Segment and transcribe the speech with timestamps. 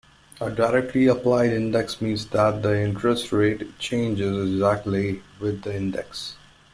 [0.39, 6.37] A directly applied index means that the interest rate changes exactly with the index.